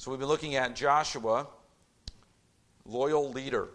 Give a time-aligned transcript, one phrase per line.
[0.00, 1.46] So we've been looking at Joshua,
[2.86, 3.68] loyal leader.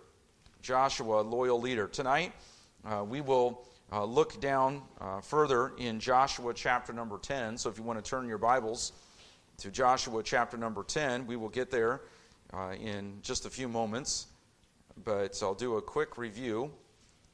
[0.63, 1.87] Joshua, loyal leader.
[1.87, 2.33] Tonight,
[2.83, 7.59] uh, we will uh, look down uh, further in Joshua chapter number 10.
[7.59, 8.93] So if you want to turn your Bibles
[9.57, 12.01] to Joshua chapter number 10, we will get there
[12.51, 14.25] uh, in just a few moments.
[15.03, 16.71] But I'll do a quick review.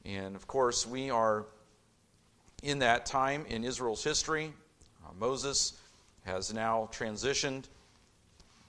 [0.04, 1.46] And of course, we are
[2.62, 4.52] in that time in Israel's history.
[5.02, 5.80] Uh, Moses
[6.26, 7.68] has now transitioned,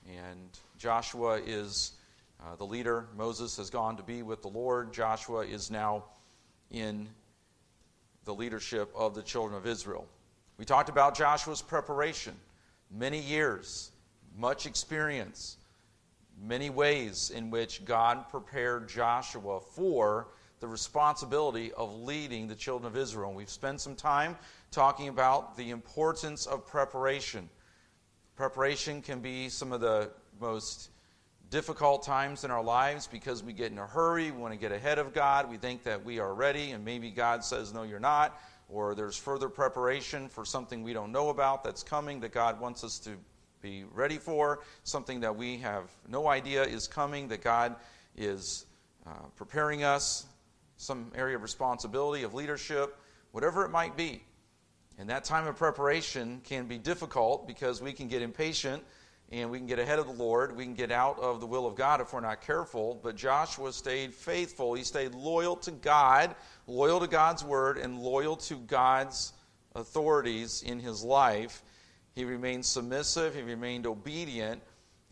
[0.08, 1.94] and Joshua is
[2.42, 3.08] uh, the leader.
[3.16, 4.94] Moses has gone to be with the Lord.
[4.94, 6.04] Joshua is now
[6.72, 7.08] in
[8.26, 10.08] the leadership of the children of Israel.
[10.58, 12.36] We talked about Joshua's preparation,
[12.92, 13.92] many years,
[14.38, 15.58] much experience,
[16.42, 20.28] many ways in which God prepared Joshua for
[20.60, 23.30] the responsibility of leading the children of Israel.
[23.30, 24.38] And we've spent some time
[24.72, 27.50] talking about the importance of preparation.
[28.36, 30.90] Preparation can be some of the most
[31.52, 34.72] difficult times in our lives because we get in a hurry, we want to get
[34.72, 38.00] ahead of God, we think that we are ready, and maybe God says, No, you're
[38.00, 42.60] not, or there's further preparation for something we don't know about that's coming that God
[42.60, 43.12] wants us to
[43.62, 47.76] be ready for, something that we have no idea is coming, that God
[48.18, 48.66] is
[49.06, 50.26] uh, preparing us,
[50.78, 52.98] some area of responsibility, of leadership,
[53.32, 54.24] whatever it might be.
[54.98, 58.84] And that time of preparation can be difficult because we can get impatient
[59.32, 60.56] and we can get ahead of the Lord.
[60.56, 63.00] We can get out of the will of God if we're not careful.
[63.02, 64.76] But Joshua stayed faithful.
[64.76, 66.36] He stayed loyal to God,
[66.68, 69.34] loyal to God's word, and loyal to God's
[69.76, 71.64] authorities in his life.
[72.14, 74.62] He remained submissive, he remained obedient,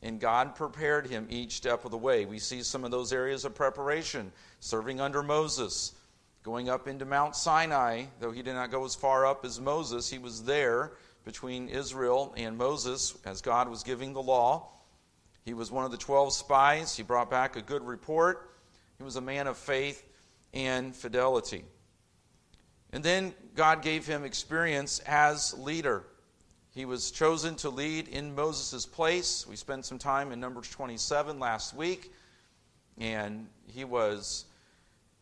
[0.04, 2.26] and God prepared him each step of the way.
[2.26, 5.94] We see some of those areas of preparation serving under Moses,
[6.44, 10.10] going up into Mount Sinai, though he did not go as far up as Moses,
[10.10, 14.70] he was there between Israel and Moses as God was giving the law.
[15.46, 16.96] He was one of the 12 spies.
[16.96, 18.50] He brought back a good report.
[18.98, 20.04] He was a man of faith
[20.54, 21.64] and fidelity.
[22.92, 26.06] And then God gave him experience as leader.
[26.74, 29.46] He was chosen to lead in Moses' place.
[29.48, 32.14] We spent some time in Numbers 27 last week,
[32.98, 34.46] and he was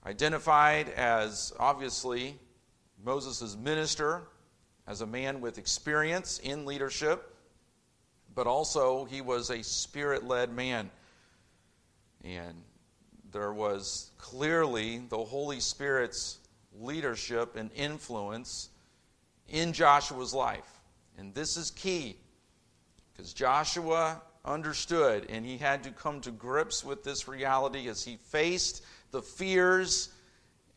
[0.05, 2.37] identified as obviously
[3.03, 4.23] Moses' minister,
[4.87, 7.35] as a man with experience in leadership,
[8.33, 10.89] but also he was a spirit led man.
[12.23, 12.55] And
[13.31, 16.39] there was clearly the Holy Spirit's
[16.73, 18.69] leadership and influence
[19.47, 20.79] in Joshua's life.
[21.17, 22.17] And this is key
[23.11, 28.17] because Joshua understood and he had to come to grips with this reality as he
[28.17, 30.09] faced the fears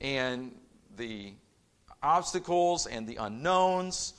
[0.00, 0.54] and
[0.96, 1.32] the
[2.02, 4.14] obstacles and the unknowns.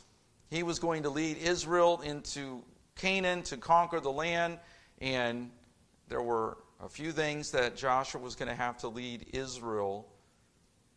[0.50, 2.64] He was going to lead Israel into
[2.96, 4.60] Canaan to conquer the land,
[5.02, 5.50] and
[6.08, 10.08] there were a few things that Joshua was going to have to lead Israel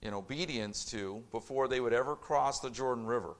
[0.02, 3.34] in obedience to before they would ever cross the Jordan River.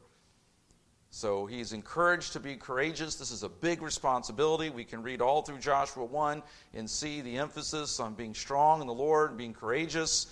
[1.16, 3.14] So he's encouraged to be courageous.
[3.14, 4.68] This is a big responsibility.
[4.68, 6.42] We can read all through Joshua 1
[6.74, 10.26] and see the emphasis on being strong in the Lord and being courageous.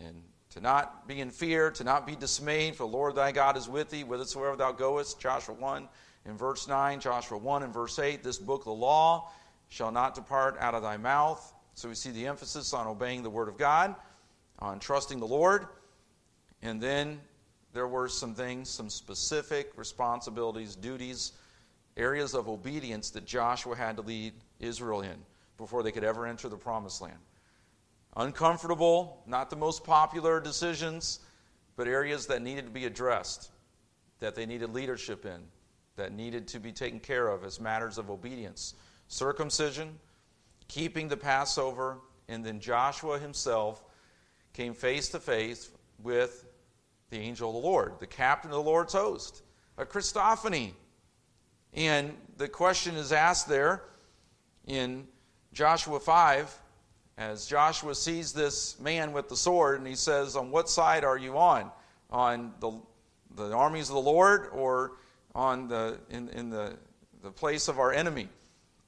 [0.00, 3.58] And to not be in fear, to not be dismayed, for the Lord thy God
[3.58, 5.20] is with thee, whithersoever thou goest.
[5.20, 5.86] Joshua 1
[6.24, 9.30] in verse 9, Joshua 1 in verse 8, this book the law
[9.68, 11.52] shall not depart out of thy mouth.
[11.74, 13.94] So we see the emphasis on obeying the word of God,
[14.60, 15.66] on trusting the Lord.
[16.62, 17.20] And then
[17.74, 21.32] there were some things, some specific responsibilities, duties,
[21.96, 25.16] areas of obedience that Joshua had to lead Israel in
[25.58, 27.18] before they could ever enter the promised land
[28.16, 31.20] uncomfortable, not the most popular decisions,
[31.76, 33.50] but areas that needed to be addressed,
[34.20, 35.40] that they needed leadership in,
[35.96, 38.74] that needed to be taken care of as matters of obedience.
[39.08, 39.98] Circumcision,
[40.68, 41.98] keeping the Passover,
[42.28, 43.84] and then Joshua himself
[44.52, 45.70] came face to face
[46.02, 46.46] with
[47.10, 49.42] the angel of the Lord, the captain of the Lord's host,
[49.78, 50.72] a Christophany.
[51.72, 53.82] And the question is asked there
[54.66, 55.06] in
[55.52, 56.60] Joshua 5
[57.16, 61.18] as Joshua sees this man with the sword and he says, On what side are
[61.18, 61.70] you on?
[62.10, 62.72] On the,
[63.36, 64.92] the armies of the Lord or
[65.34, 66.76] on the, in, in the,
[67.22, 68.28] the place of our enemy?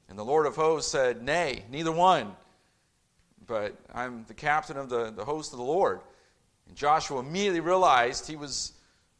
[0.09, 2.35] And the Lord of hosts said, Nay, neither one.
[3.47, 6.01] But I'm the captain of the, the host of the Lord.
[6.67, 8.73] And Joshua immediately realized he was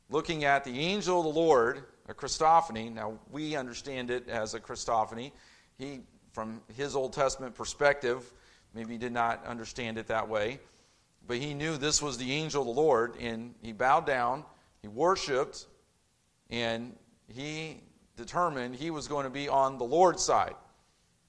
[0.09, 2.93] looking at the angel of the Lord, a Christophany.
[2.93, 5.33] Now, we understand it as a Christophany.
[5.79, 6.01] He,
[6.33, 8.33] from his Old Testament perspective,
[8.77, 10.61] Maybe did not understand it that way.
[11.27, 14.45] But he knew this was the angel of the Lord, and he bowed down,
[14.83, 15.65] he worshiped,
[16.51, 16.95] and
[17.27, 17.81] he
[18.19, 20.55] determined he was going to be on the Lord's side.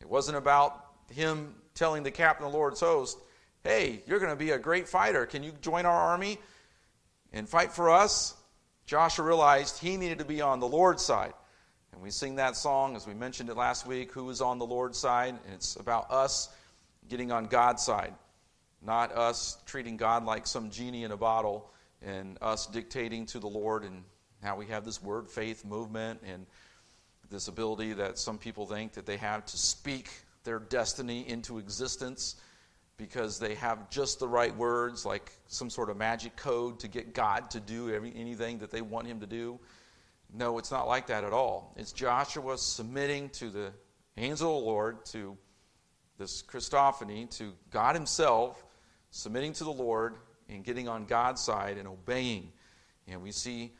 [0.01, 3.17] It wasn't about him telling the captain of the Lord's host,
[3.63, 5.25] Hey, you're going to be a great fighter.
[5.25, 6.37] Can you join our army
[7.33, 8.35] and fight for us?
[8.85, 11.33] Joshua realized he needed to be on the Lord's side.
[11.91, 14.65] And we sing that song, as we mentioned it last week, Who is on the
[14.65, 15.37] Lord's side?
[15.45, 16.49] And it's about us
[17.09, 18.13] getting on God's side,
[18.81, 21.71] not us treating God like some genie in a bottle
[22.01, 23.83] and us dictating to the Lord.
[23.83, 24.03] And
[24.43, 26.45] how we have this word faith movement and
[27.29, 30.09] this ability that some people think that they have to speak
[30.43, 32.35] their destiny into existence
[32.97, 37.13] because they have just the right words, like some sort of magic code to get
[37.13, 39.59] God to do every, anything that they want Him to do.
[40.33, 41.73] No, it's not like that at all.
[41.77, 43.71] It's Joshua submitting to the
[44.17, 45.37] hands of the Lord, to
[46.17, 48.65] this Christophany, to God Himself,
[49.11, 50.15] submitting to the Lord
[50.49, 52.51] and getting on God's side and obeying.
[53.07, 53.73] And we see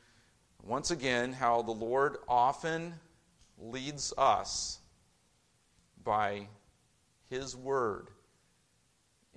[0.63, 2.93] once again how the Lord often
[3.57, 4.79] leads us
[6.03, 6.47] by
[7.29, 8.09] His Word.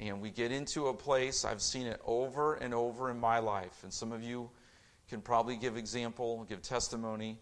[0.00, 3.82] And we get into a place, I've seen it over and over in my life,
[3.82, 4.48] and some of you
[5.10, 7.38] can probably give example, give testimony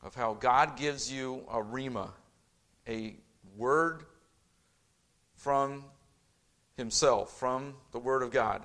[0.00, 2.10] of how God gives you a rhema,
[2.86, 3.16] a
[3.56, 4.04] word
[5.34, 5.84] from
[6.76, 8.62] Himself, from the Word of God.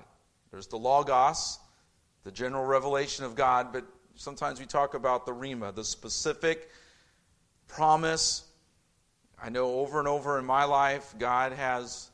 [0.52, 1.58] There's the Logos,
[2.24, 3.84] the general revelation of God, but
[4.14, 6.70] sometimes we talk about the rhema, the specific
[7.68, 8.44] promise.
[9.42, 12.12] I know over and over in my life, God has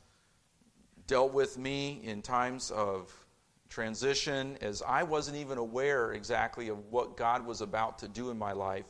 [1.08, 3.14] dealt with me in times of
[3.70, 8.38] transition as I wasn't even aware exactly of what God was about to do in
[8.38, 8.86] my life.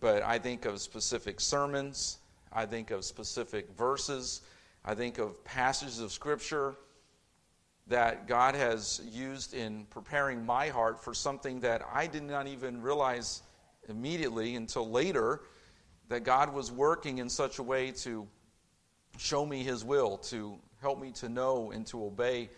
[0.00, 2.18] But I think of specific sermons,
[2.52, 4.42] I think of specific verses,
[4.84, 6.74] I think of passages of Scripture
[7.86, 12.82] that God has used in preparing my heart for something that I did not even
[12.82, 13.42] realize
[13.88, 15.42] immediately until later
[16.08, 18.26] that God was working in such a way to
[19.18, 22.50] show me His will, to help me to know and to obey.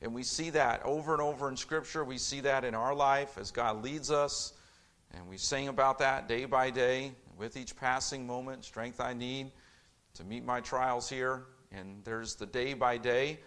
[0.00, 2.04] And we see that over and over in Scripture.
[2.04, 4.52] We see that in our life as God leads us.
[5.12, 7.12] And we sing about that day by day.
[7.36, 9.50] With each passing moment, strength I need
[10.14, 11.46] to meet my trials here.
[11.72, 13.40] And there's the day by day,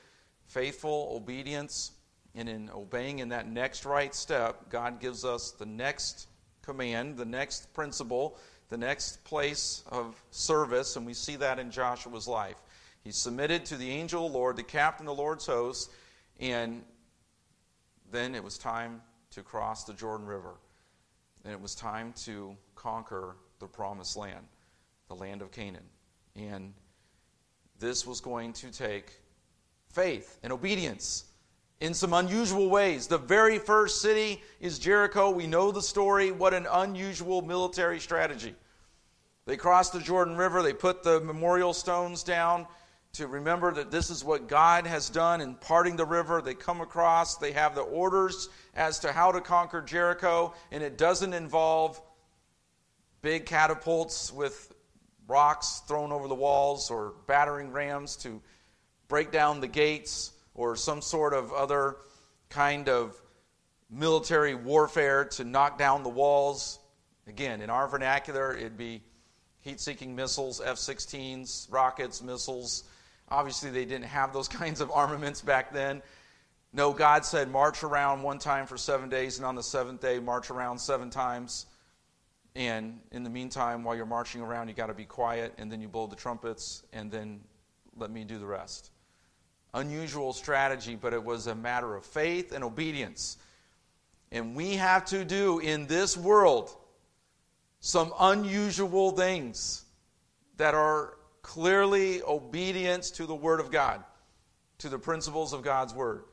[0.46, 1.92] faithful obedience.
[2.36, 6.28] And in obeying in that next right step, God gives us the next
[6.62, 8.38] command, the next principle
[8.70, 12.58] the next place of service, and we see that in Joshua's life.
[13.04, 15.90] He submitted to the angel of the Lord, the captain of the Lord's host,
[16.40, 16.84] and
[18.12, 20.56] then it was time to cross the Jordan River.
[21.44, 24.46] And it was time to conquer the promised land,
[25.08, 25.86] the land of Canaan.
[26.36, 26.74] And
[27.80, 29.14] this was going to take
[29.90, 31.26] faith and obedience
[31.80, 33.08] in some unusual ways.
[33.08, 35.30] The very first city is Jericho.
[35.30, 36.32] We know the story.
[36.32, 38.56] What an unusual military strategy.
[39.46, 42.68] They crossed the Jordan River, they put the memorial stones down
[43.14, 46.42] to remember that this is what God has done in parting the river.
[46.42, 50.98] They come across, they have the orders as to how to conquer Jericho, and it
[50.98, 52.02] doesn't involve
[53.22, 54.74] big catapults with
[55.28, 58.42] rocks thrown over the walls or battering rams to
[59.08, 61.96] break down the gates or some sort of other
[62.50, 63.16] kind of
[63.90, 66.80] military warfare to knock down the walls.
[67.28, 69.04] Again, in our vernacular, it'd be
[69.62, 72.84] heat seeking missiles, F 16s, rockets, missiles.
[73.30, 76.02] Obviously, they didn't have those kinds of armaments back then.
[76.74, 80.20] No, God said, march around one time for seven days, and on the seventh day,
[80.20, 81.66] march around seven times.
[82.56, 85.82] And in the meantime, while you're marching around, you got to be quiet, and then
[85.82, 87.42] you blow the trumpets, and then
[87.96, 88.92] let me do the rest
[89.78, 93.38] unusual strategy, but it was a matter of faith and obedience.
[94.32, 96.76] And we have to do in this world
[97.80, 99.86] some unusual things
[100.58, 104.04] that are clearly obedience to the Word of God,
[104.80, 106.24] to the principles of God's Word,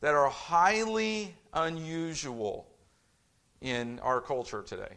[0.00, 2.66] that are highly unusual
[3.60, 4.96] in our culture today.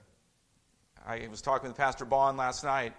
[1.06, 2.94] I was talking with Pastor Bond last night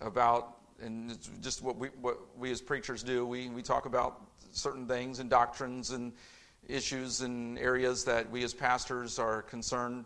[0.00, 4.25] about, and just what we, what we as preachers do, we, we talk about
[4.56, 6.12] certain things and doctrines and
[6.68, 10.04] issues and areas that we as pastors are concerned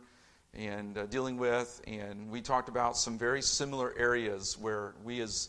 [0.55, 1.81] and uh, dealing with.
[1.87, 5.49] And we talked about some very similar areas where we as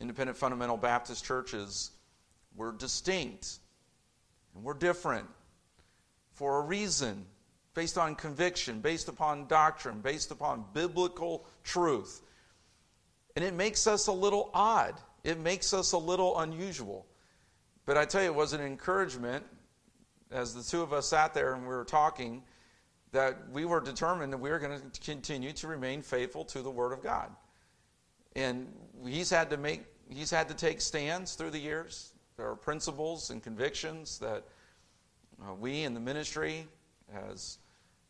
[0.00, 1.90] independent fundamental Baptist churches
[2.56, 3.58] were distinct
[4.54, 5.26] and we're different
[6.32, 7.26] for a reason
[7.74, 12.22] based on conviction, based upon doctrine, based upon biblical truth.
[13.36, 14.94] And it makes us a little odd.
[15.24, 17.06] It makes us a little unusual.
[17.86, 19.44] But I tell you, it was an encouragement
[20.32, 22.42] as the two of us sat there and we were talking
[23.12, 26.70] that we were determined that we were going to continue to remain faithful to the
[26.70, 27.30] Word of God.
[28.34, 28.66] And
[29.06, 32.12] he's had to make he's had to take stands through the years.
[32.36, 34.44] There are principles and convictions that
[35.42, 36.66] uh, we in the ministry
[37.30, 37.58] as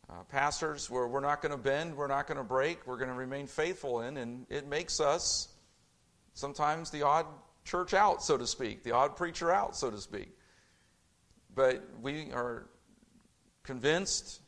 [0.09, 3.09] uh, pastors where we're not going to bend, we're not going to break, we're going
[3.09, 5.49] to remain faithful in, and it makes us
[6.33, 7.25] sometimes the odd
[7.67, 10.29] church out, so to speak, the odd preacher out, so to speak.
[11.53, 12.69] But we are
[13.63, 14.41] convinced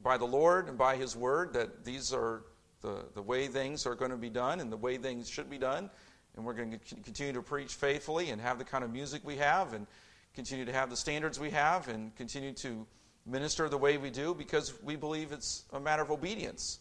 [0.00, 2.42] by the Lord and by His Word that these are
[2.82, 5.58] the, the way things are going to be done and the way things should be
[5.58, 5.90] done.
[6.36, 9.36] And we're going to continue to preach faithfully and have the kind of music we
[9.36, 9.86] have and
[10.34, 12.86] continue to have the standards we have and continue to
[13.26, 16.80] minister the way we do because we believe it's a matter of obedience,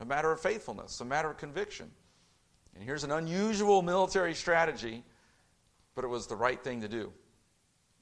[0.00, 1.90] a matter of faithfulness, a matter of conviction.
[2.74, 5.04] And here's an unusual military strategy,
[5.94, 7.12] but it was the right thing to do.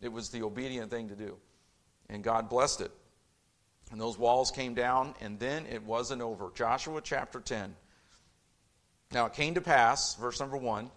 [0.01, 1.37] It was the obedient thing to do.
[2.09, 2.91] And God blessed it.
[3.91, 6.51] And those walls came down, and then it wasn't over.
[6.55, 7.75] Joshua chapter 10.
[9.13, 10.91] Now it came to pass, verse number 1,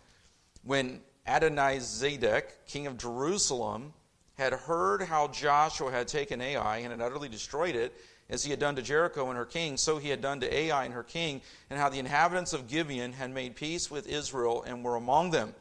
[0.64, 3.94] when Adonizedek, king of Jerusalem,
[4.38, 7.94] had heard how Joshua had taken Ai and had utterly destroyed it,
[8.30, 10.86] as he had done to Jericho and her king, so he had done to Ai
[10.86, 14.84] and her king, and how the inhabitants of Gibeon had made peace with Israel and
[14.84, 15.54] were among them.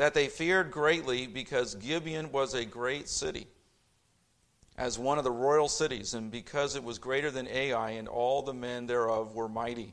[0.00, 3.46] That they feared greatly because Gibeon was a great city,
[4.78, 8.40] as one of the royal cities, and because it was greater than Ai, and all
[8.40, 9.92] the men thereof were mighty.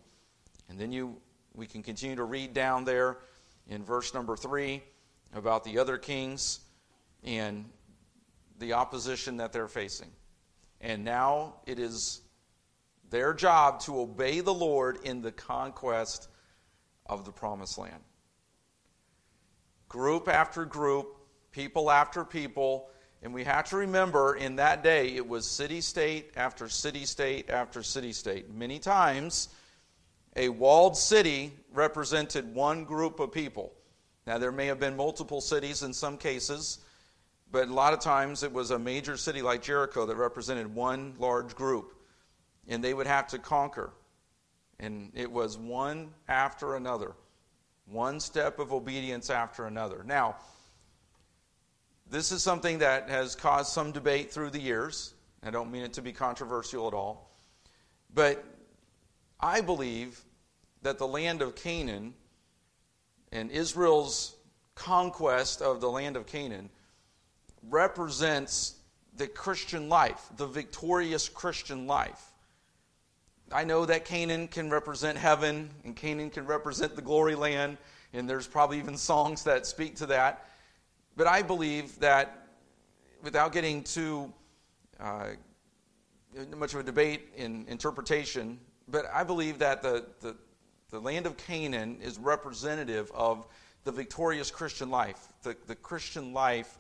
[0.70, 1.18] And then you
[1.54, 3.18] we can continue to read down there
[3.68, 4.82] in verse number three
[5.36, 6.62] about the other kings
[7.26, 7.66] and
[8.60, 10.12] the opposition that they're facing.
[10.80, 12.22] And now it is
[13.10, 16.30] their job to obey the Lord in the conquest
[17.08, 18.02] of the promised land.
[19.90, 21.18] Group after group,
[21.52, 22.90] people after people,
[23.22, 27.50] and we have to remember in that day it was city state after city state
[27.50, 28.54] after city state.
[28.54, 29.50] Many times,
[30.36, 33.74] a walled city represented one group of people.
[34.28, 36.80] Now, there may have been multiple cities in some cases,
[37.52, 41.16] but a lot of times it was a major city like Jericho that represented one
[41.18, 41.96] large group,
[42.68, 43.94] and they would have to conquer.
[44.80, 47.14] And it was one after another,
[47.90, 50.04] one step of obedience after another.
[50.06, 50.36] Now,
[52.10, 55.14] this is something that has caused some debate through the years.
[55.44, 57.32] I don't mean it to be controversial at all.
[58.14, 58.44] But
[59.40, 60.22] I believe
[60.82, 62.14] that the land of Canaan
[63.32, 64.36] and Israel's
[64.76, 66.70] conquest of the land of Canaan
[67.70, 68.76] represents
[69.16, 72.32] the Christian life, the victorious Christian life.
[73.52, 77.78] I know that Canaan can represent heaven, and Canaan can represent the glory land,
[78.12, 80.46] and there's probably even songs that speak to that.
[81.16, 82.48] But I believe that
[83.24, 84.34] without getting too
[85.00, 85.30] uh,
[86.58, 90.36] much of a debate in interpretation, but I believe that the, the,
[90.90, 93.48] the land of Canaan is representative of
[93.86, 96.78] the victorious Christian life, the, the Christian life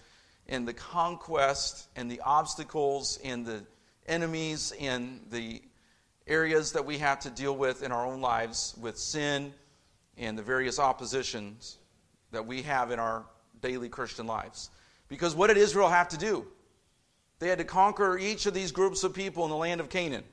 [0.47, 3.63] and the conquest and the obstacles and the
[4.07, 5.61] enemies and the
[6.27, 9.53] areas that we have to deal with in our own lives with sin
[10.17, 11.77] and the various oppositions
[12.31, 13.25] that we have in our
[13.61, 14.69] daily Christian lives.
[15.07, 16.45] Because what did Israel have to do?
[17.39, 20.23] They had to conquer each of these groups of people in the land of Canaan.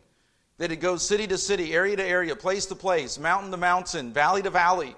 [0.56, 3.56] They had to go city to city, area to area, place to place, mountain to
[3.56, 4.94] mountain, valley to valley.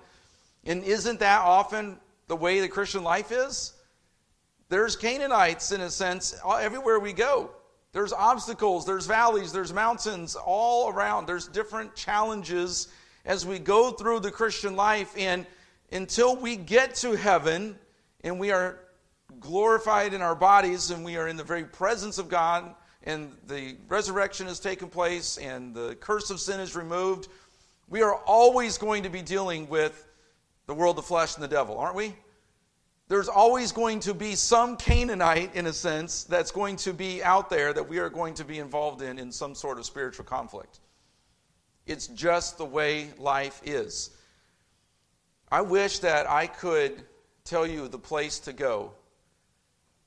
[0.64, 1.98] And isn't that often
[2.28, 3.72] the way the Christian life is?
[4.68, 7.50] There's Canaanites, in a sense, everywhere we go.
[7.96, 11.26] There's obstacles, there's valleys, there's mountains all around.
[11.26, 12.88] There's different challenges
[13.24, 15.14] as we go through the Christian life.
[15.16, 15.46] And
[15.90, 17.74] until we get to heaven
[18.20, 18.80] and we are
[19.40, 22.74] glorified in our bodies and we are in the very presence of God
[23.04, 27.28] and the resurrection has taken place and the curse of sin is removed,
[27.88, 30.06] we are always going to be dealing with
[30.66, 32.14] the world, the flesh, and the devil, aren't we?
[33.08, 37.48] There's always going to be some Canaanite, in a sense, that's going to be out
[37.48, 40.80] there that we are going to be involved in in some sort of spiritual conflict.
[41.86, 44.10] It's just the way life is.
[45.52, 47.04] I wish that I could
[47.44, 48.92] tell you the place to go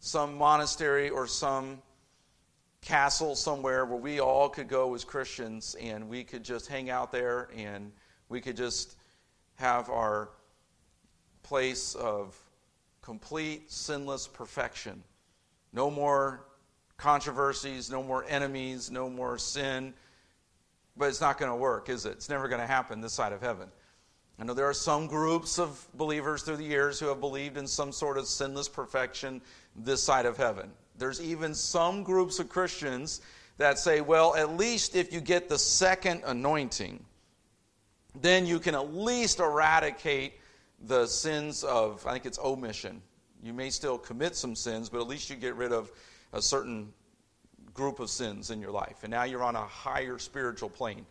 [0.02, 1.82] some monastery or some
[2.82, 7.12] castle somewhere where we all could go as Christians and we could just hang out
[7.12, 7.92] there and
[8.28, 8.96] we could just
[9.56, 10.30] have our
[11.44, 12.38] place of
[13.10, 15.02] complete sinless perfection.
[15.74, 16.46] No more
[16.96, 19.96] controversies, no more enemies, no more sin.
[20.96, 22.12] But it's not going to work, is it?
[22.12, 23.68] It's never going to happen this side of heaven.
[24.38, 27.66] I know there are some groups of believers through the years who have believed in
[27.66, 29.42] some sort of sinless perfection
[29.76, 30.70] this side of heaven.
[30.96, 33.22] There's even some groups of Christians
[33.58, 37.04] that say, well, at least if you get the second anointing,
[38.22, 40.39] then you can at least eradicate
[40.82, 43.02] the sins of, I think it's omission.
[43.44, 45.92] You may still commit some sins, but at least you get rid of
[46.34, 46.94] a certain
[47.74, 48.98] group of sins in your life.
[49.04, 51.06] And now you're on a higher spiritual plane.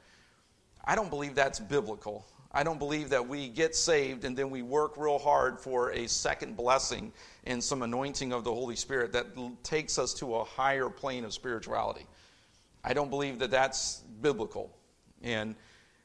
[0.84, 2.26] I don't believe that's biblical.
[2.50, 6.08] I don't believe that we get saved and then we work real hard for a
[6.08, 7.12] second blessing
[7.44, 9.26] and some anointing of the Holy Spirit that
[9.62, 12.06] takes us to a higher plane of spirituality.
[12.82, 14.74] I don't believe that that's biblical.
[15.22, 15.56] And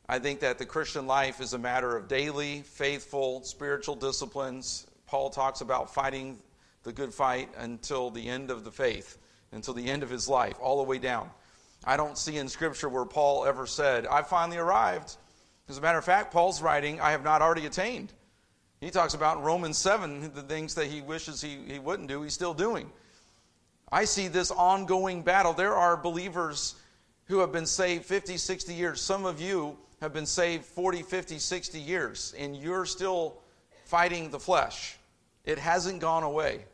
[0.07, 4.86] I think that the Christian life is a matter of daily, faithful, spiritual disciplines.
[5.07, 6.39] Paul talks about fighting
[6.83, 9.17] the good fight until the end of the faith,
[9.53, 11.29] until the end of his life, all the way down.
[11.86, 15.15] I don't see in Scripture where Paul ever said, I finally arrived.
[15.69, 18.12] As a matter of fact, Paul's writing, I have not already attained.
[18.81, 22.22] He talks about in Romans 7 the things that he wishes he, he wouldn't do,
[22.22, 22.91] he's still doing.
[23.89, 25.53] I see this ongoing battle.
[25.53, 26.75] There are believers
[27.25, 29.00] who have been saved 50, 60 years.
[29.01, 33.39] Some of you have been saved 40, 50, 60 years, and you're still
[33.86, 34.98] fighting the flesh.
[35.45, 36.65] It hasn't gone away.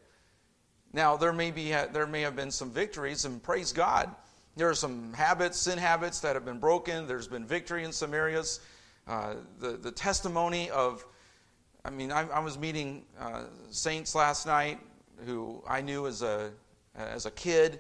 [0.94, 4.10] Now, there may, be, there may have been some victories, and praise God.
[4.56, 7.06] There are some habits, sin habits, that have been broken.
[7.06, 8.62] There's been victory in some areas.
[9.08, 11.06] Uh, the, the testimony of,
[11.86, 14.80] I mean, I, I was meeting uh, saints last night
[15.28, 16.50] who I knew as a,
[16.96, 17.80] as a kid,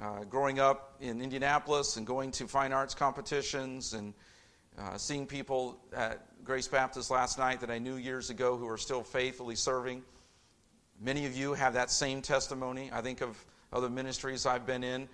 [0.00, 4.14] uh, growing up in Indianapolis and going to fine arts competitions and
[4.78, 8.78] uh, seeing people at Grace Baptist last night that I knew years ago who are
[8.78, 10.02] still faithfully serving.
[11.00, 12.90] Many of you have that same testimony.
[12.92, 15.08] I think of other ministries I've been in.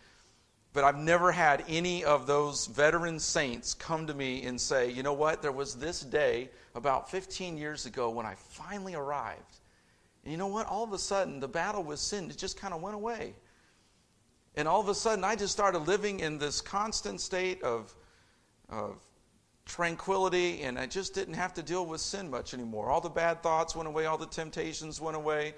[0.73, 5.03] But I've never had any of those veteran saints come to me and say, you
[5.03, 9.59] know what, there was this day about 15 years ago when I finally arrived.
[10.25, 10.67] And you know what?
[10.67, 13.35] All of a sudden, the battle with sin just kind of went away.
[14.57, 17.95] And all of a sudden, I just started living in this constant state of,
[18.69, 19.01] of
[19.69, 22.91] tranquility, and I just didn't have to deal with sin much anymore.
[22.91, 25.55] All the bad thoughts went away, all the temptations went away.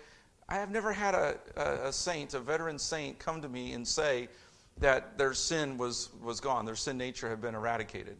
[0.48, 3.86] I have never had a, a, a saint, a veteran saint, come to me and
[3.86, 4.28] say
[4.78, 8.16] that their sin was, was gone, their sin nature had been eradicated.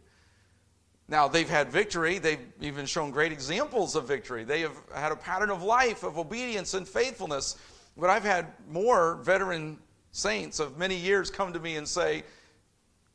[1.09, 2.19] Now, they've had victory.
[2.19, 4.45] They've even shown great examples of victory.
[4.45, 7.57] They have had a pattern of life, of obedience and faithfulness.
[7.97, 9.77] But I've had more veteran
[10.13, 12.23] saints of many years come to me and say,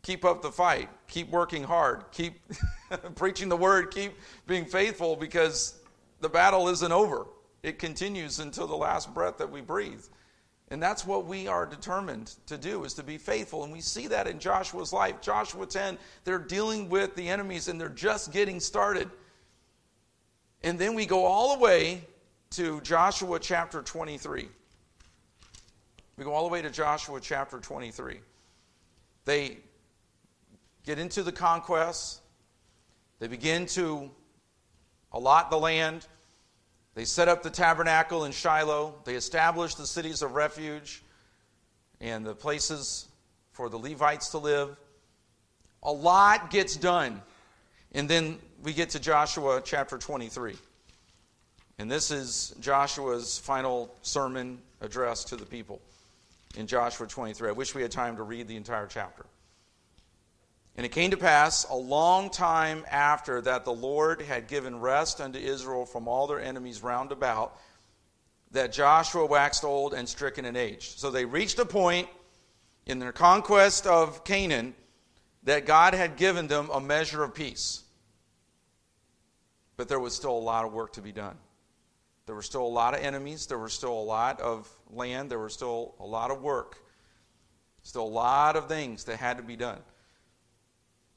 [0.06, 2.40] keep up the fight, keep working hard, keep
[3.16, 4.12] preaching the word, keep
[4.46, 5.80] being faithful because
[6.20, 7.26] the battle isn't over.
[7.64, 10.04] It continues until the last breath that we breathe.
[10.68, 13.64] And that's what we are determined to do is to be faithful.
[13.64, 15.20] And we see that in Joshua's life.
[15.20, 19.10] Joshua 10, they're dealing with the enemies and they're just getting started.
[20.62, 22.04] And then we go all the way
[22.50, 24.48] to Joshua chapter 23.
[26.16, 28.20] We go all the way to Joshua chapter 23.
[29.24, 29.58] They
[30.86, 32.20] get into the conquest.
[33.18, 34.08] They begin to
[35.12, 36.06] allot the land.
[36.94, 38.94] They set up the tabernacle in Shiloh.
[39.04, 41.02] They establish the cities of refuge
[42.00, 43.06] and the places
[43.52, 44.76] for the Levites to live.
[45.82, 47.20] A lot gets done.
[47.92, 50.54] And then we get to Joshua chapter 23.
[51.78, 55.80] And this is Joshua's final sermon address to the people
[56.56, 57.48] in Joshua 23.
[57.48, 59.26] I wish we had time to read the entire chapter.
[60.76, 65.20] And it came to pass a long time after that the Lord had given rest
[65.20, 67.58] unto Israel from all their enemies round about,
[68.50, 70.96] that Joshua waxed old and stricken in age.
[70.96, 72.08] So they reached a point
[72.84, 74.74] in their conquest of Canaan
[75.44, 77.82] that God had given them a measure of peace.
[79.76, 81.36] But there was still a lot of work to be done.
[82.26, 83.46] There were still a lot of enemies.
[83.46, 85.30] There were still a lot of land.
[85.30, 86.78] There was still a lot of work.
[87.82, 89.78] Still a lot of things that had to be done.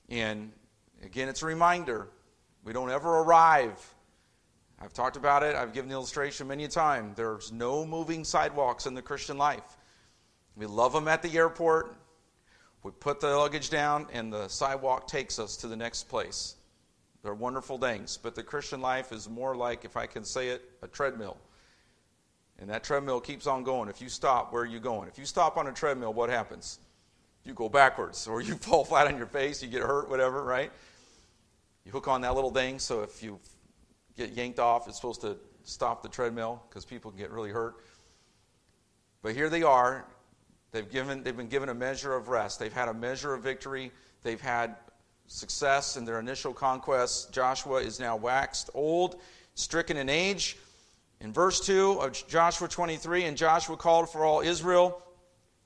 [0.10, 0.52] And
[1.04, 2.10] again, it's a reminder
[2.64, 3.96] we don't ever arrive.
[4.80, 7.14] I've talked about it, I've given the illustration many a time.
[7.16, 9.78] There's no moving sidewalks in the Christian life.
[10.56, 11.96] We love them at the airport.
[12.82, 16.56] We put the luggage down, and the sidewalk takes us to the next place.
[17.24, 20.62] They're wonderful things, but the Christian life is more like, if I can say it,
[20.82, 21.38] a treadmill.
[22.58, 23.90] And that treadmill keeps on going.
[23.90, 25.10] If you stop, where are you going?
[25.10, 26.80] If you stop on a treadmill, what happens?
[27.44, 30.72] You go backwards or you fall flat on your face, you get hurt, whatever, right?
[31.86, 33.40] You hook on that little thing so if you
[34.18, 37.76] get yanked off, it's supposed to stop the treadmill because people can get really hurt.
[39.22, 40.06] But here they are.
[40.72, 42.60] They've, given, they've been given a measure of rest.
[42.60, 43.92] They've had a measure of victory.
[44.22, 44.76] They've had
[45.28, 47.26] success in their initial conquests.
[47.26, 49.20] Joshua is now waxed old,
[49.56, 50.58] stricken in age.
[51.22, 55.02] In verse 2 of Joshua 23, and Joshua called for all Israel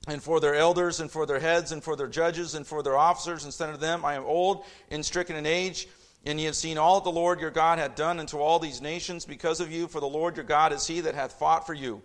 [0.06, 2.96] and for their elders, and for their heads, and for their judges, and for their
[2.96, 5.88] officers, said unto them, I am old and stricken in age,
[6.26, 8.80] And ye have seen all that the Lord your God hath done unto all these
[8.80, 11.74] nations because of you, for the Lord your God is he that hath fought for
[11.74, 12.02] you.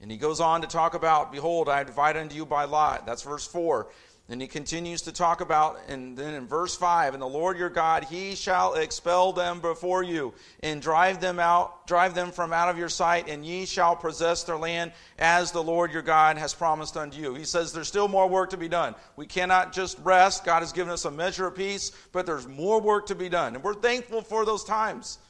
[0.00, 3.06] And he goes on to talk about, Behold, I have divided unto you by lot.
[3.06, 3.88] That's verse 4.
[4.30, 7.70] And he continues to talk about, and then in verse 5, and the Lord your
[7.70, 12.68] God, he shall expel them before you, and drive them out, drive them from out
[12.68, 16.52] of your sight, and ye shall possess their land as the Lord your God has
[16.52, 17.34] promised unto you.
[17.34, 18.94] He says there's still more work to be done.
[19.16, 20.44] We cannot just rest.
[20.44, 23.54] God has given us a measure of peace, but there's more work to be done.
[23.54, 25.20] And we're thankful for those times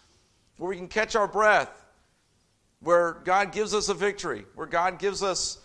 [0.56, 1.70] where we can catch our breath,
[2.80, 5.58] where God gives us a victory, where God gives us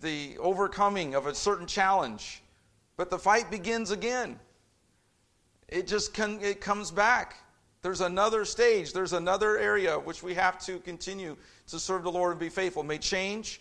[0.00, 2.42] the overcoming of a certain challenge
[2.96, 4.38] but the fight begins again.
[5.68, 7.36] It just it comes back.
[7.82, 11.36] There's another stage, there's another area which we have to continue
[11.68, 12.82] to serve the Lord and be faithful.
[12.82, 13.60] It may change.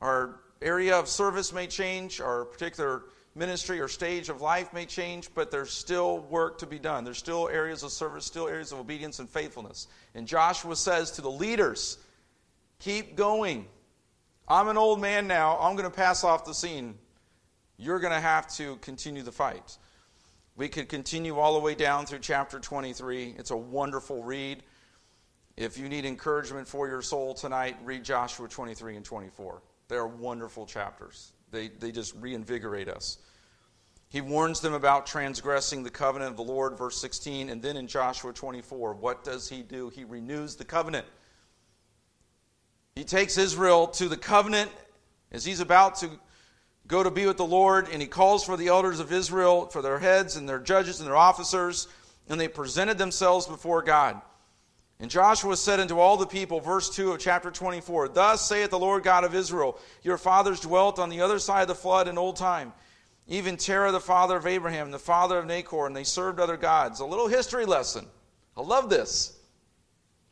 [0.00, 3.04] Our area of service may change, our particular
[3.36, 7.04] ministry or stage of life may change, but there's still work to be done.
[7.04, 9.88] There's still areas of service, still areas of obedience and faithfulness.
[10.14, 11.98] And Joshua says to the leaders,
[12.78, 13.66] keep going.
[14.48, 15.58] I'm an old man now.
[15.60, 16.98] I'm going to pass off the scene
[17.78, 19.78] you're going to have to continue the fight.
[20.56, 23.34] We could continue all the way down through chapter 23.
[23.38, 24.62] It's a wonderful read.
[25.56, 29.62] If you need encouragement for your soul tonight, read Joshua 23 and 24.
[29.88, 31.32] They're wonderful chapters.
[31.50, 33.18] They, they just reinvigorate us.
[34.08, 37.50] He warns them about transgressing the covenant of the Lord, verse 16.
[37.50, 39.90] And then in Joshua 24, what does he do?
[39.90, 41.06] He renews the covenant.
[42.94, 44.70] He takes Israel to the covenant
[45.32, 46.10] as he's about to
[46.86, 49.82] go to be with the Lord, and he calls for the elders of Israel, for
[49.82, 51.88] their heads and their judges and their officers,
[52.28, 54.20] and they presented themselves before God.
[54.98, 58.78] And Joshua said unto all the people, verse 2 of chapter 24, Thus saith the
[58.78, 62.16] Lord God of Israel, Your fathers dwelt on the other side of the flood in
[62.16, 62.72] old time,
[63.28, 67.00] even Terah the father of Abraham, the father of Nahor, and they served other gods.
[67.00, 68.06] A little history lesson.
[68.56, 69.38] I love this.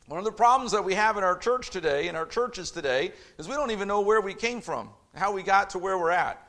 [0.07, 3.11] One of the problems that we have in our church today, in our churches today,
[3.37, 6.11] is we don't even know where we came from, how we got to where we're
[6.11, 6.44] at.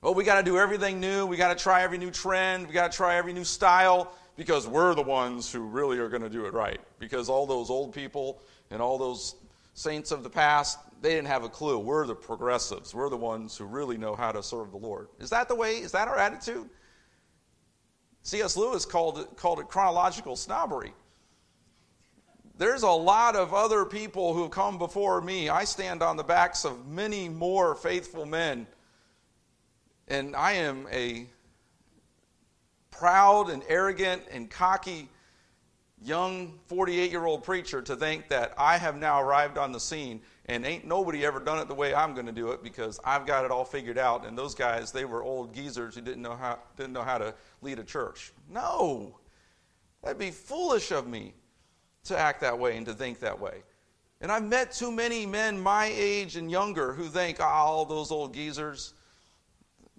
[0.00, 1.26] Oh, we got to do everything new.
[1.26, 2.68] We got to try every new trend.
[2.68, 6.22] We got to try every new style because we're the ones who really are going
[6.22, 6.80] to do it right.
[7.00, 9.34] Because all those old people and all those
[9.74, 11.80] saints of the past, they didn't have a clue.
[11.80, 12.94] We're the progressives.
[12.94, 15.08] We're the ones who really know how to serve the Lord.
[15.18, 15.72] Is that the way?
[15.72, 16.70] Is that our attitude?
[18.22, 18.56] C.S.
[18.56, 20.92] Lewis called it, called it chronological snobbery.
[22.56, 25.48] There's a lot of other people who come before me.
[25.48, 28.66] I stand on the backs of many more faithful men
[30.08, 31.26] and I am a
[32.90, 35.08] proud and arrogant and cocky
[36.02, 40.20] young 48 year old preacher to think that I have now arrived on the scene
[40.46, 43.26] and ain't nobody ever done it the way I'm going to do it because I've
[43.26, 44.26] got it all figured out.
[44.26, 47.34] And those guys, they were old geezers who didn't know how, didn't know how to
[47.60, 48.32] lead a church.
[48.50, 49.18] No,
[50.02, 51.34] that'd be foolish of me
[52.04, 53.62] to act that way and to think that way.
[54.20, 58.10] And I've met too many men my age and younger who think, oh, all those
[58.10, 58.94] old geezers,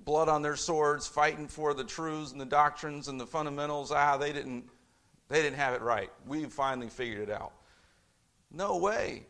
[0.09, 3.91] blood on their swords, fighting for the truths and the doctrines and the fundamentals.
[3.91, 4.63] Ah, they didn't,
[5.27, 6.09] they didn't have it right.
[6.25, 7.53] We finally figured it out.
[8.51, 9.27] No way.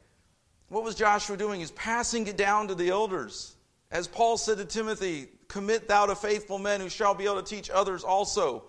[0.70, 1.60] What was Joshua doing?
[1.60, 3.58] He's passing it down to the elders.
[3.92, 7.56] As Paul said to Timothy, commit thou to faithful men who shall be able to
[7.56, 8.64] teach others also.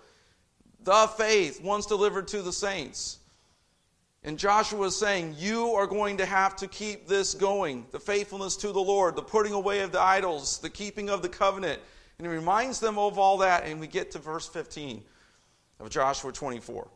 [0.83, 3.21] The faith once delivered to the saints.
[4.25, 8.57] And Joshua is saying, You are going to have to keep this going the faithfulness
[8.57, 11.81] to the Lord, the putting away of the idols, the keeping of the covenant,
[12.21, 15.03] and he reminds them of all that, and we get to verse 15
[15.79, 16.87] of Joshua 24.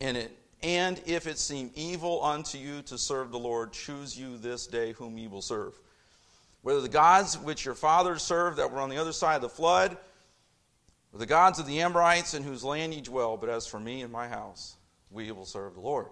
[0.00, 4.38] And, it, and if it seem evil unto you to serve the Lord, choose you
[4.38, 5.78] this day whom ye will serve.
[6.62, 9.48] Whether the gods which your fathers served that were on the other side of the
[9.48, 9.96] flood,
[11.12, 14.02] or the gods of the Amorites in whose land ye dwell, but as for me
[14.02, 14.74] and my house,
[15.12, 16.06] we will serve the Lord.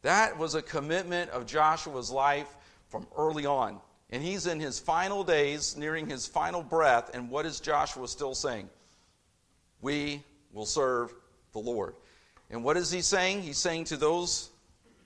[0.00, 2.56] That was a commitment of Joshua's life
[2.88, 3.80] from early on.
[4.10, 7.10] And he's in his final days, nearing his final breath.
[7.14, 8.68] And what is Joshua still saying?
[9.80, 11.12] We will serve
[11.52, 11.94] the Lord.
[12.50, 13.42] And what is he saying?
[13.42, 14.50] He's saying to those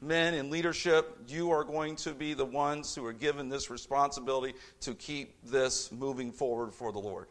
[0.03, 4.55] men in leadership, you are going to be the ones who are given this responsibility
[4.81, 7.27] to keep this moving forward for the Lord.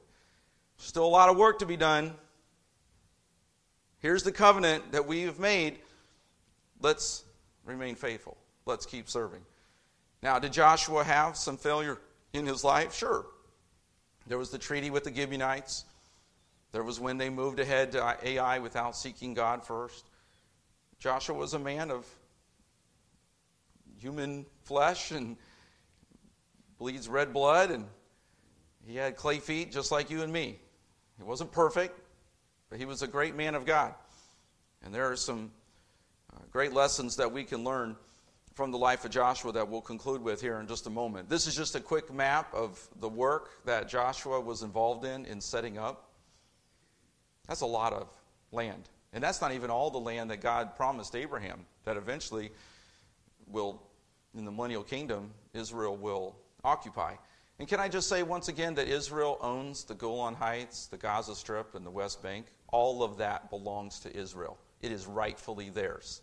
[0.77, 2.13] Still a lot of work to be done.
[3.99, 5.77] Here's the covenant that we have made.
[6.82, 7.23] Let's
[7.65, 8.38] remain faithful.
[8.65, 9.41] Let's keep serving.
[10.21, 11.97] Now, did Joshua have some failure
[12.34, 12.93] in his life?
[12.93, 13.25] Sure.
[14.27, 15.86] There was the treaty with the Gibeonites.
[16.71, 20.05] There was when they moved ahead to Ai without seeking God first.
[20.99, 22.05] Joshua was a man of
[23.97, 25.38] human flesh and
[26.77, 27.86] bleeds red blood, and
[28.86, 30.60] he had clay feet just like you and me.
[31.17, 31.99] He wasn't perfect.
[32.69, 33.93] but he was a great man of God.
[34.84, 35.51] And there are some
[36.34, 37.95] uh, great lessons that we can learn
[38.53, 41.29] from the life of Joshua that we'll conclude with here in just a moment.
[41.29, 45.39] This is just a quick map of the work that Joshua was involved in in
[45.39, 46.09] setting up.
[47.47, 48.09] That's a lot of
[48.51, 48.89] land.
[49.13, 52.51] And that's not even all the land that God promised Abraham, that eventually
[53.47, 53.81] will,
[54.35, 57.15] in the millennial kingdom, Israel will occupy.
[57.57, 61.35] And can I just say once again that Israel owns the Golan Heights, the Gaza
[61.35, 62.45] Strip, and the West Bank?
[62.67, 64.57] All of that belongs to Israel.
[64.81, 66.21] It is rightfully theirs.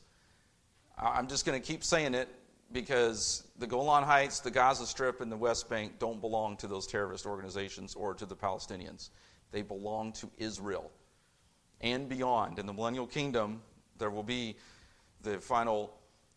[0.99, 2.29] I'm just going to keep saying it
[2.73, 6.87] because the Golan Heights, the Gaza Strip, and the West Bank don't belong to those
[6.87, 9.11] terrorist organizations or to the Palestinians.
[9.53, 10.91] They belong to Israel
[11.81, 12.59] and beyond.
[12.59, 13.63] In the millennial kingdom,
[13.99, 14.57] there will be
[15.23, 15.93] the final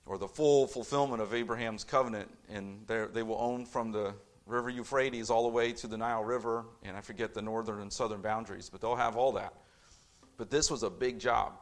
[0.05, 4.13] or the full fulfillment of Abraham's covenant, and they will own from the
[4.45, 7.93] River Euphrates all the way to the Nile River, and I forget the northern and
[7.93, 9.53] southern boundaries, but they'll have all that.
[10.37, 11.53] But this was a big job,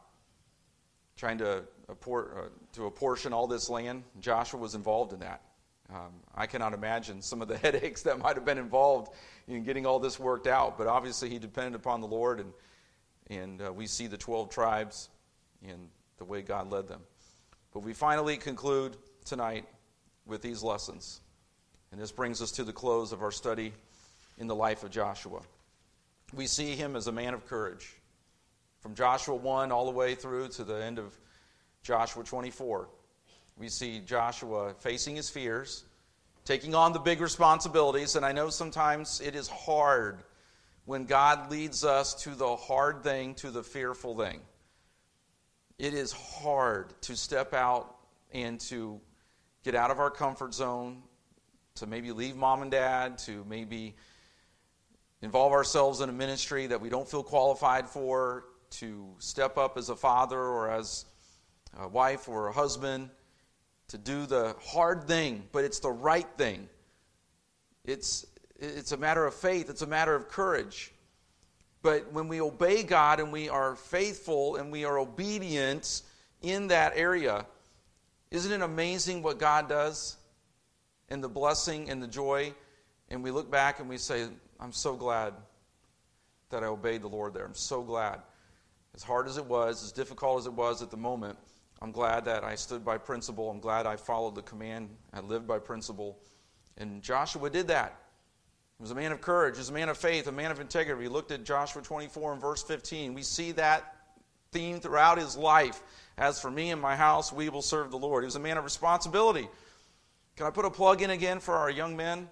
[1.18, 1.94] trying to, uh,
[2.72, 4.04] to apportion all this land.
[4.20, 5.42] Joshua was involved in that.
[5.90, 9.12] Um, I cannot imagine some of the headaches that might have been involved
[9.48, 12.52] in getting all this worked out, but obviously he depended upon the Lord, and,
[13.28, 15.08] and uh, we see the 12 tribes
[15.66, 17.00] and the way God led them.
[17.74, 19.66] But we finally conclude tonight
[20.24, 21.20] with these lessons.
[21.90, 23.72] And this brings us to the close of our study
[24.36, 25.40] in the life of Joshua.
[26.34, 27.97] We see him as a man of courage.
[28.80, 31.18] From Joshua 1 all the way through to the end of
[31.82, 32.88] Joshua 24,
[33.56, 35.84] we see Joshua facing his fears,
[36.44, 38.14] taking on the big responsibilities.
[38.14, 40.22] And I know sometimes it is hard
[40.84, 44.40] when God leads us to the hard thing, to the fearful thing.
[45.78, 47.96] It is hard to step out
[48.32, 49.00] and to
[49.64, 51.02] get out of our comfort zone
[51.76, 53.94] to maybe leave mom and dad, to maybe
[55.22, 59.88] involve ourselves in a ministry that we don't feel qualified for, to step up as
[59.88, 61.04] a father or as
[61.78, 63.10] a wife or a husband,
[63.88, 66.68] to do the hard thing, but it's the right thing.
[67.84, 68.26] It's,
[68.58, 70.92] it's a matter of faith, it's a matter of courage.
[71.80, 76.02] But when we obey God and we are faithful and we are obedient
[76.42, 77.46] in that area,
[78.30, 80.18] isn't it amazing what God does?
[81.10, 82.52] and the blessing and the joy,
[83.08, 84.26] and we look back and we say,
[84.60, 85.34] I'm so glad
[86.50, 87.44] that I obeyed the Lord there.
[87.44, 88.20] I'm so glad.
[88.98, 91.38] As hard as it was, as difficult as it was at the moment,
[91.80, 93.48] I'm glad that I stood by principle.
[93.48, 94.90] I'm glad I followed the command.
[95.12, 96.18] I lived by principle.
[96.78, 97.96] And Joshua did that.
[98.76, 100.58] He was a man of courage, he was a man of faith, a man of
[100.58, 101.00] integrity.
[101.00, 103.14] We looked at Joshua 24 and verse 15.
[103.14, 103.94] We see that
[104.50, 105.80] theme throughout his life.
[106.16, 108.24] As for me and my house, we will serve the Lord.
[108.24, 109.48] He was a man of responsibility.
[110.34, 112.28] Can I put a plug in again for our young men?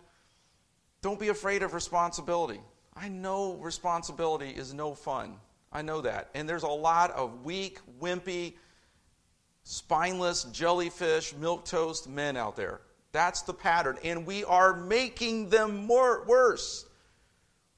[1.00, 2.60] Don't be afraid of responsibility.
[2.96, 5.36] I know responsibility is no fun.
[5.72, 6.30] I know that.
[6.34, 8.54] And there's a lot of weak, wimpy,
[9.64, 12.80] spineless, jellyfish, milk toast men out there.
[13.12, 13.98] That's the pattern.
[14.04, 16.86] And we are making them more worse.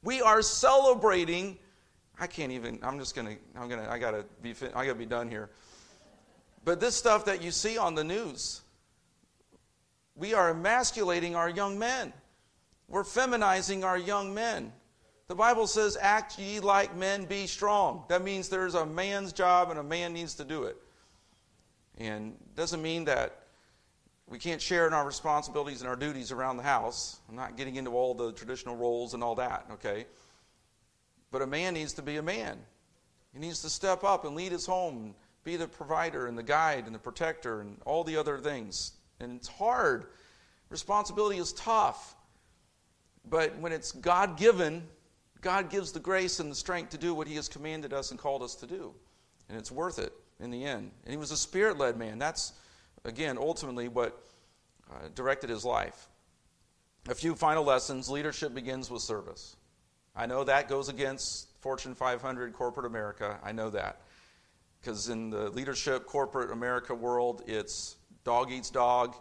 [0.03, 1.59] We are celebrating.
[2.21, 5.29] I can't even, I'm just gonna, I'm gonna, I gotta be, I gotta be done
[5.29, 5.51] here.
[6.65, 8.63] But this stuff that you see on the news,
[10.15, 12.13] we are emasculating our young men.
[12.89, 14.73] We're feminizing our young men.
[15.29, 18.05] The Bible says, Act ye like men, be strong.
[18.09, 20.77] That means there's a man's job and a man needs to do it.
[21.99, 23.43] And doesn't mean that
[24.27, 27.21] we can't share in our responsibilities and our duties around the house.
[27.29, 30.07] I'm not getting into all the traditional roles and all that, okay?
[31.31, 32.59] But a man needs to be a man.
[33.33, 35.15] He needs to step up and lead his home,
[35.45, 39.37] be the provider and the guide and the protector and all the other things and
[39.39, 40.07] it's hard.
[40.69, 42.17] Responsibility is tough.
[43.29, 44.87] But when it's God given,
[45.41, 48.19] God gives the grace and the strength to do what He has commanded us and
[48.19, 48.95] called us to do.
[49.49, 50.91] And it's worth it in the end.
[51.05, 52.19] And he was a spirit led man.
[52.19, 52.53] That's,
[53.05, 54.23] again, ultimately what
[54.91, 56.09] uh, directed his life.
[57.09, 59.57] A few final lessons leadership begins with service.
[60.15, 63.39] I know that goes against Fortune 500 corporate America.
[63.43, 64.03] I know that.
[64.81, 69.17] Because in the leadership corporate America world, it's dog eats dog.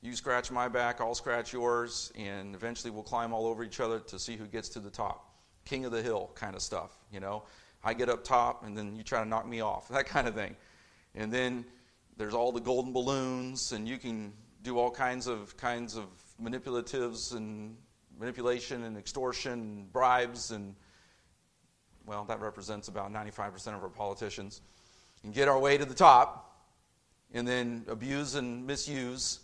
[0.00, 3.98] You scratch my back, I'll scratch yours, and eventually we'll climb all over each other
[3.98, 5.27] to see who gets to the top.
[5.68, 7.42] King of the hill kind of stuff, you know.
[7.84, 10.34] I get up top, and then you try to knock me off, that kind of
[10.34, 10.56] thing.
[11.14, 11.64] And then
[12.16, 16.06] there's all the golden balloons, and you can do all kinds of kinds of
[16.42, 17.76] manipulatives and
[18.18, 20.74] manipulation and extortion and bribes and
[22.06, 24.62] well, that represents about 95% of our politicians,
[25.22, 26.48] and get our way to the top
[27.34, 29.40] and then abuse and misuse,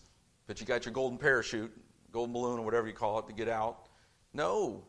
[0.46, 1.70] but you got your golden parachute,
[2.10, 3.88] golden balloon, or whatever you call it, to get out.
[4.32, 4.82] No.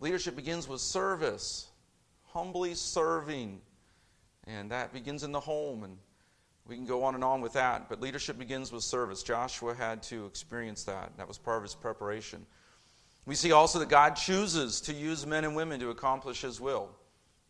[0.00, 1.68] Leadership begins with service,
[2.26, 3.60] humbly serving.
[4.46, 5.84] And that begins in the home.
[5.84, 5.98] And
[6.66, 7.88] we can go on and on with that.
[7.88, 9.22] But leadership begins with service.
[9.22, 11.16] Joshua had to experience that.
[11.16, 12.46] That was part of his preparation.
[13.24, 16.90] We see also that God chooses to use men and women to accomplish his will.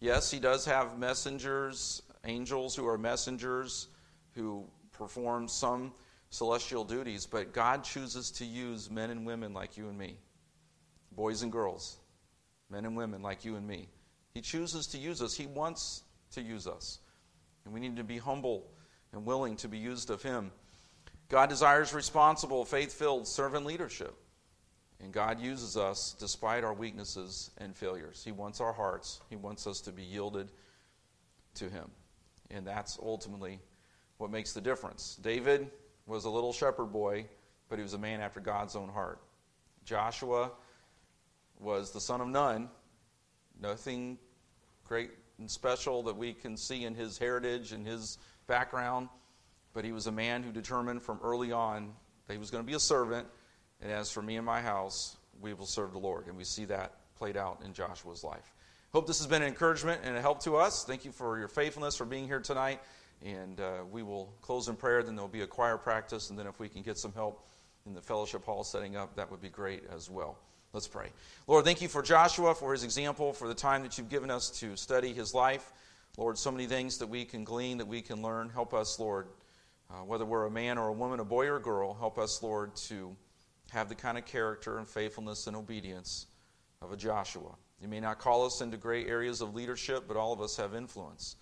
[0.01, 3.89] Yes, he does have messengers, angels who are messengers
[4.35, 5.93] who perform some
[6.31, 10.17] celestial duties, but God chooses to use men and women like you and me,
[11.13, 11.99] boys and girls,
[12.71, 13.89] men and women like you and me.
[14.35, 16.03] He chooses to use us, He wants
[16.33, 16.99] to use us.
[17.65, 18.67] And we need to be humble
[19.13, 20.53] and willing to be used of Him.
[21.29, 24.15] God desires responsible, faith filled servant leadership.
[25.03, 28.23] And God uses us despite our weaknesses and failures.
[28.25, 30.51] He wants our hearts, He wants us to be yielded
[31.55, 31.91] to Him.
[32.51, 33.61] And that's ultimately
[34.19, 35.17] what makes the difference.
[35.17, 35.71] David
[36.07, 37.27] was a little shepherd boy,
[37.69, 39.21] but he was a man after God's own heart.
[39.85, 40.51] Joshua
[41.61, 42.69] was the son of Nun.
[43.61, 44.19] Nothing
[44.85, 49.09] great and special that we can see in his heritage and his background,
[49.75, 51.93] but he was a man who determined from early on
[52.27, 53.27] that he was going to be a servant,
[53.81, 56.27] and as for me and my house, we will serve the Lord.
[56.27, 58.55] And we see that played out in Joshua's life.
[58.93, 60.85] Hope this has been an encouragement and a help to us.
[60.85, 62.81] Thank you for your faithfulness, for being here tonight.
[63.23, 65.03] And uh, we will close in prayer.
[65.03, 66.31] Then there'll be a choir practice.
[66.31, 67.47] And then if we can get some help
[67.85, 70.39] in the fellowship hall setting up, that would be great as well.
[70.73, 71.09] Let's pray.
[71.47, 74.51] Lord, thank you for Joshua, for his example, for the time that you've given us
[74.61, 75.73] to study his life.
[76.19, 78.49] Lord, so many things that we can glean, that we can learn.
[78.49, 79.29] Help us, Lord,
[79.91, 82.43] uh, whether we're a man or a woman, a boy or a girl, help us,
[82.43, 83.15] Lord, to
[83.71, 86.27] have the kind of character and faithfulness and obedience
[86.83, 87.55] of a Joshua.
[87.81, 90.75] You may not call us into great areas of leadership, but all of us have
[90.75, 91.37] influence.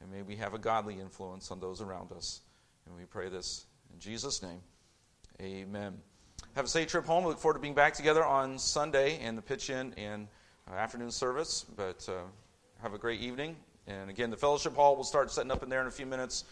[0.00, 2.40] And may we have a godly influence on those around us.
[2.86, 4.60] And we pray this in Jesus' name.
[5.40, 5.94] Amen.
[6.56, 7.22] Have a safe trip home.
[7.22, 10.26] We look forward to being back together on Sunday in the pitch in and
[10.66, 11.66] uh, afternoon service.
[11.76, 12.22] But uh,
[12.80, 13.56] have a great evening.
[13.86, 16.44] And again, the fellowship hall will start setting up in there in a few minutes.